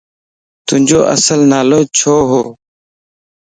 [0.67, 2.33] تو جو اصل نالو ڇو و؟